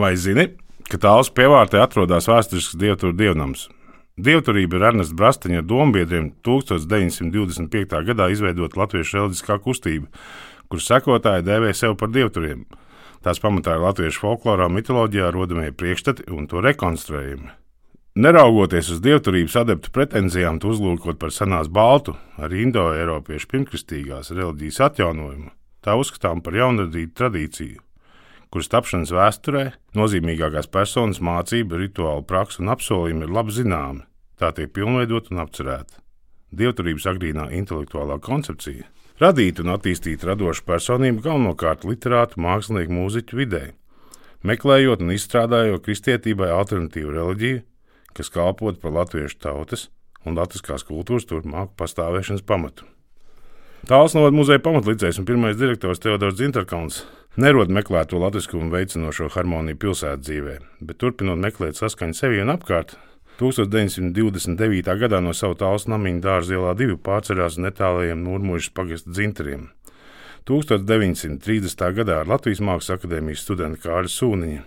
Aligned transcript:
Vai 0.00 0.14
zini, 0.16 0.46
ka 0.88 0.96
tāls 0.96 1.28
pievārtē 1.36 1.82
atrodas 1.82 2.24
vēsturisks 2.30 2.78
dievturu 2.80 3.12
dievnams? 3.12 3.66
Dievturība 4.16 4.78
ir 4.78 4.84
Ernesta 4.88 5.16
Brastiņa 5.18 5.58
ar 5.60 5.66
dombiedriem 5.68 6.30
1925. 6.46 7.98
gadā 8.08 8.28
izveidota 8.32 8.80
latviešu 8.80 9.18
reliģiskā 9.18 9.58
kustība, 9.60 10.08
kuras 10.72 10.86
sekotāji 10.88 11.44
dēvē 11.44 11.74
sevi 11.76 11.98
par 12.00 12.12
dievturiem. 12.14 12.62
Tās 13.20 13.42
pamatā 13.44 13.74
ir 13.76 13.84
latviešu 13.84 14.22
folklorā, 14.22 14.70
mitoloģijā 14.72 15.28
rodamie 15.36 15.68
priekšstati 15.76 16.30
un 16.32 16.48
to 16.48 16.64
rekonstruējumi. 16.64 17.52
Neraugoties 18.24 18.94
uz 18.96 19.04
dievturības 19.04 19.58
adeptu 19.66 19.92
pretenzijām, 19.92 20.62
uzlūkot 20.64 21.20
par 21.20 21.36
senās 21.36 21.68
baltu, 21.68 22.16
arī 22.40 22.64
indo-eiropiešu 22.70 23.52
pirmkristīgās 23.52 24.32
reliģijas 24.32 24.80
atjaunojumu, 24.88 25.52
tā 25.84 26.00
uzskatām 26.00 26.40
par 26.40 26.56
jaunradītu 26.56 27.16
tradīciju 27.20 27.84
kuras 28.50 28.70
tapšanas 28.70 29.12
vēsturē 29.14 29.64
nozīmīgākās 29.98 30.70
personas 30.70 31.20
mācība, 31.22 31.78
rituāla 31.80 32.24
praksa 32.26 32.62
un 32.64 32.72
apsolījumi 32.74 33.26
ir 33.26 33.34
labi 33.34 33.54
zināmi, 33.54 34.06
tā 34.40 34.50
tiek 34.56 34.72
pilnveidot 34.74 35.30
un 35.30 35.44
apcerēta. 35.44 36.00
Dievturības 36.50 37.06
agrīnā 37.12 37.46
intelektuālā 37.60 38.18
koncepcija 38.22 38.88
radīta 39.22 39.62
un 39.62 39.74
attīstīta 39.76 40.32
radoša 40.32 40.64
personība 40.66 41.28
galvenokārt 41.28 41.86
literātu, 41.86 42.40
mākslinieku, 42.42 42.96
mūziķu 42.96 43.38
vidē, 43.38 43.64
meklējot 44.42 45.04
un 45.04 45.14
izstrādājot 45.14 45.84
kristietībai 45.86 46.50
alternatīvu 46.54 47.14
reliģiju, 47.14 47.64
kas 48.16 48.32
kalpot 48.34 48.80
par 48.82 48.96
latviešu 48.96 49.38
tautas 49.44 49.88
un 50.26 50.40
latviskās 50.40 50.84
kultūras 50.88 51.28
turpmāku 51.28 51.76
pastāvēšanas 51.78 52.42
pamatu. 52.48 52.88
Tāls 53.90 54.12
novada 54.14 54.36
muzeja 54.38 54.60
pamatlicējs 54.62 55.16
un 55.18 55.24
pirmais 55.26 55.56
direktors 55.58 55.98
Teodors 55.98 56.36
Zinterkauns 56.38 57.00
nerod 57.42 57.72
meklēto 57.74 58.20
latviskumu 58.22 58.68
veicinošo 58.70 59.26
harmoniju 59.34 59.80
pilsētas 59.82 60.22
dzīvē, 60.28 60.54
bet 60.86 61.00
turpinot 61.02 61.40
meklēt 61.42 61.80
saskaņu 61.80 62.14
sevi 62.14 62.38
un 62.38 62.54
apkārt, 62.54 62.94
1929. 63.42 64.94
gadā 65.02 65.18
no 65.26 65.34
sava 65.34 65.58
tāls 65.58 65.88
namiņa 65.90 66.22
dārza 66.22 66.54
ielā 66.54 66.76
divi 66.78 66.94
pārcerās 66.94 67.58
netālajiem 67.58 68.22
Nūrmuļas 68.28 68.70
pagasta 68.78 69.10
dzinteriem. 69.10 69.66
1930. 70.46 71.86
gadā 71.98 72.22
ar 72.22 72.30
Latvijas 72.30 72.62
Mākslas 72.62 72.94
akadēmijas 73.00 73.42
studentu 73.42 73.88
Kāļa 73.88 74.16
Sūniņa 74.20 74.66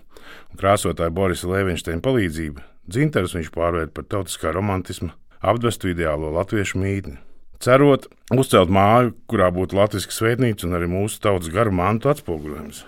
un 0.51 0.59
krāsotāja 0.59 1.15
Borisa 1.15 1.47
Lēviņšteina 1.47 2.03
palīdzību 2.03 2.71
dzinterus 2.91 3.39
viņš 3.39 3.55
pārvērt 3.55 3.95
par 3.95 4.11
tautiskā 4.17 4.51
romantisma 4.51 5.15
apdvestu 5.39 5.95
ideālo 5.95 6.35
latviešu 6.35 6.83
mītni 6.83 7.21
cerot 7.63 8.09
uzcelt 8.33 8.71
māju, 8.73 9.13
kurā 9.31 9.49
būtu 9.53 9.77
latviešu 9.77 10.11
svētnīca 10.11 10.67
un 10.67 10.75
arī 10.77 10.89
mūsu 10.91 11.21
tautas 11.23 11.51
garu 11.53 11.73
mantu 11.75 12.11
atspoguļojums. 12.11 12.83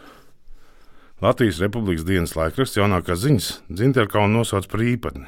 Latvijas 1.23 1.61
Republikas 1.63 2.03
dienas 2.07 2.35
laikraksts 2.35 2.77
jaunākās 2.77 3.23
ziņas 3.23 3.49
Dzinterkaunu 3.71 4.41
nosauc 4.41 4.67
par 4.71 4.83
īpatni, 4.83 5.25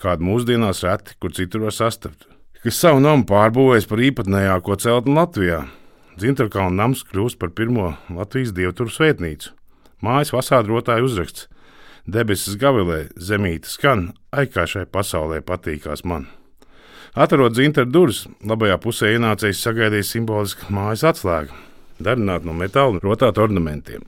kādu 0.00 0.24
mūsdienās 0.24 0.82
reti, 0.86 1.18
kur 1.20 1.34
citur 1.36 1.66
var 1.66 1.76
sastapt, 1.76 2.26
kas 2.64 2.80
savu 2.80 3.02
namu 3.04 3.28
pārbūvēs 3.28 3.88
par 3.90 4.02
īpatnējāko 4.08 4.78
celtni 4.80 5.16
Latvijā. 5.20 5.62
Dzinterkauna 6.16 6.76
nams 6.82 7.04
kļūst 7.08 7.38
par 7.40 7.52
pirmo 7.56 7.94
Latvijas 8.12 8.52
dievturu 8.56 8.92
svētnīcu. 8.92 9.52
Mājas 10.04 10.32
fasāde 10.34 10.72
rotāja 10.72 11.04
uzraksts: 11.04 11.48
Debesis 12.04 12.58
gavilē, 12.60 13.06
zemīte 13.16 13.70
skan, 13.70 14.10
ai 14.32 14.48
kā 14.50 14.66
šai 14.68 14.88
pasaulē 14.90 15.40
patīkās 15.46 16.04
man! 16.04 16.26
Atrod 17.12 17.52
dzintaru 17.52 17.90
durvis, 17.92 18.22
labajā 18.48 18.78
pusē 18.80 19.10
ienācējs 19.12 19.58
sagaidīja 19.66 20.06
simbolisku 20.08 20.70
mājas 20.72 21.02
atslēgu, 21.10 21.52
darinātu 22.00 22.48
no 22.48 22.54
metāla 22.56 23.02
rotāta 23.04 23.42
ornamentiem. 23.44 24.06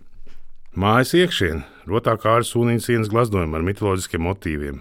Mājas 0.73 1.13
iekšienē 1.19 1.85
rotā 1.85 2.15
kā 2.17 2.39
ar 2.39 2.47
sūnīņas 2.49 2.89
sienas 2.89 3.11
glaznojumu 3.13 3.59
ar 3.59 3.67
mitoloģiskiem 3.67 4.25
motīviem. 4.25 4.81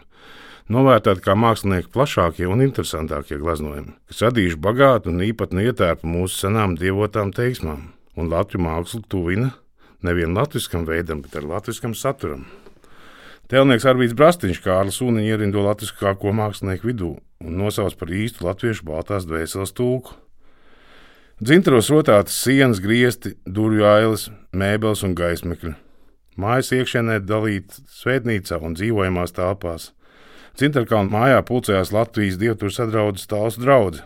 Novērtēti 0.72 1.26
kā 1.26 1.36
mākslinieki 1.36 1.92
plašākie 1.92 2.48
un 2.48 2.64
interesantākie 2.64 3.42
glaznojumi, 3.42 3.92
kas 4.08 4.24
radījuši 4.30 4.62
bagātu 4.70 5.12
un 5.12 5.20
īpatnu 5.28 5.68
ietērpu 5.68 6.08
mūsu 6.08 6.46
senām 6.46 6.78
dievotām 6.80 7.36
teiksmām, 7.36 7.90
un 8.16 8.32
latviešu 8.32 8.64
mākslu 8.64 9.04
tuvina 9.12 9.52
nevien 10.00 10.32
latviskam 10.32 10.88
veidam, 10.88 11.20
bet 11.28 11.36
arī 11.36 11.52
latviskam 11.52 11.92
saturam. 11.92 12.48
Tēlnieks 13.52 13.84
Arvīts 13.90 14.16
Brastīņš 14.16 14.60
Kārlis 14.64 14.98
Sūniņš 15.02 15.28
ierindo 15.28 15.64
latviskāko 15.66 16.32
mākslinieku 16.32 16.88
vidū 16.88 17.10
un 17.44 17.58
nosauc 17.60 17.98
par 18.00 18.12
īstu 18.16 18.46
latviešu 18.48 18.86
baltās 18.88 19.26
dvēseles 19.28 19.76
tulku. 19.76 20.16
Dzintaros 21.44 21.90
rotātas 21.92 22.38
sienas, 22.40 22.80
griezti, 22.80 23.34
durvju 23.44 23.84
ailes, 23.90 24.30
mēbeles 24.56 25.04
un 25.04 25.16
gaismekļi. 25.18 25.74
Mājas 26.40 26.72
iekšienē 26.78 27.20
dalīta 27.28 27.84
svētnīcā 27.92 28.62
un 28.64 28.78
dzīvojamās 28.80 29.36
telpās. 29.36 29.90
Cintarkalna 30.56 31.12
mājā 31.12 31.44
pulcējās 31.44 31.92
Latvijas 31.92 32.40
dievturu 32.40 32.72
sadraudzes 32.72 33.28
tāls 33.28 33.60
draugs. 33.60 34.06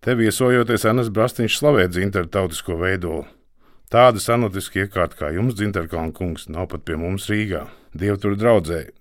Te 0.00 0.14
viesojoties 0.14 0.86
Anas 0.86 1.10
Brastīņš 1.10 1.58
slavē 1.58 1.90
dzintaru 1.90 2.30
tautisko 2.30 2.78
veidolu. 2.78 3.26
Tāda 3.90 4.22
sanotiska 4.22 4.84
iekārta 4.84 5.16
kā 5.18 5.28
jums, 5.34 5.56
Dzinterkalna 5.58 6.14
kungs, 6.14 6.44
nav 6.46 6.68
pat 6.70 6.84
pie 6.86 6.94
mums 6.94 7.24
Rīgā. 7.26 7.64
Dievturu 7.98 8.38
draudzēji. 8.38 8.92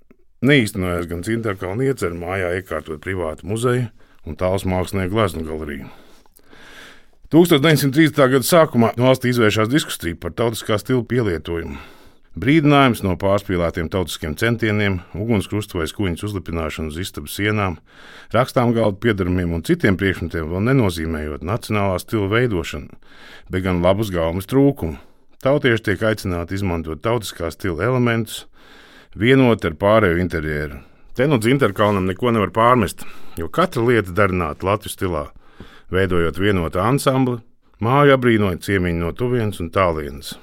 Neīstenojās 0.49 1.05
gan 1.11 1.21
Dzinterkalna 1.21 1.85
iecer 1.85 2.15
mājā 2.17 2.55
iekārtot 2.57 3.03
privātu 3.03 3.45
muzeju 3.51 3.85
un 4.25 4.39
tāls 4.39 4.65
mākslinieku 4.65 5.13
gleznu 5.13 5.45
galeriju. 5.45 5.91
1930. 7.29 8.17
gada 8.33 8.41
sākumā 8.47 8.95
valstī 8.97 9.29
izvēršās 9.29 9.69
diskusija 9.69 10.17
par 10.17 10.33
tautiskā 10.33 10.79
stila 10.81 11.05
pielietojumu. 11.05 11.77
Brīdinājums 12.39 13.01
no 13.03 13.17
pārspīlētiem 13.19 13.89
tautiskiem 13.91 14.35
centieniem, 14.39 14.99
ugunskrustu 15.17 15.81
vai 15.81 15.87
skuņas 15.89 16.23
uzlipināšanu 16.29 16.93
uz 16.93 16.99
istabas 17.01 17.33
sienām, 17.35 17.79
rakstām 18.31 18.71
galdu 18.77 19.01
piedarumiem 19.03 19.57
un 19.57 19.63
citiem 19.67 19.97
priekšmetiem 19.99 20.47
vēl 20.47 20.63
nenozīmējot 20.69 21.43
nacionālā 21.43 21.97
stila 21.99 22.29
veidošanu, 22.31 22.95
bet 23.51 23.65
gan 23.65 23.83
labus 23.83 24.13
gaumas 24.15 24.47
trūkumu. 24.47 25.01
Tautieši 25.43 25.85
tiek 25.89 26.05
aicināti 26.11 26.55
izmantot 26.55 27.03
tautiskā 27.03 27.51
stila 27.51 27.89
elementus, 27.89 28.45
vienot 29.19 29.65
ar 29.65 29.75
pārējo 29.81 30.21
interjeru. 30.23 30.79
Te 31.19 31.27
no 31.27 31.41
dzinterkalnam 31.43 32.07
neko 32.07 32.31
nevar 32.31 32.53
pārmest, 32.55 33.03
jo 33.35 33.49
katra 33.51 33.83
lieta 33.83 34.15
darināta 34.15 34.69
latviešu 34.69 34.95
stilā, 34.95 35.29
veidojot 35.91 36.39
vienotu 36.39 36.79
ansambli, 36.79 37.41
māju 37.83 38.15
apbrīnojot 38.15 38.63
ciemiņu 38.63 39.03
no 39.03 39.17
tuvienes 39.17 39.59
un 39.59 39.73
tālienes. 39.75 40.37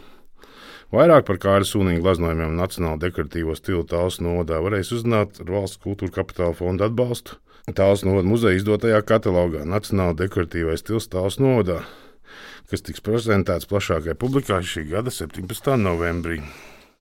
Vairāk 0.97 1.27
par 1.29 1.37
kāra 1.37 1.67
sūniņu 1.69 2.01
glaznojumiem 2.01 2.55
un 2.55 2.61
nacionālo 2.63 2.97
dekoratīvo 3.03 3.53
stilu 3.59 3.83
tāls 3.85 4.17
novadā 4.25 4.63
varēs 4.65 4.95
uzzināt 4.97 5.43
ar 5.43 5.51
valsts 5.53 5.81
kultūra 5.83 6.15
kapitāla 6.15 6.57
fonda 6.57 6.87
atbalstu. 6.89 7.37
Tāls 7.77 8.05
novada 8.07 8.31
muzeja 8.31 8.57
izdotajā 8.57 9.03
katalogā 9.05 9.67
Nacionāla 9.69 10.15
dekoratīvais 10.17 10.81
stils 10.81 11.11
tāls 11.13 11.37
novadā, 11.43 11.83
kas 12.71 12.87
tiks 12.87 13.05
prezentēts 13.05 13.69
plašākai 13.69 14.15
publikai 14.17 14.63
šī 14.65 14.87
gada 14.95 15.13
17. 15.13 15.75
novembrī. 15.83 16.41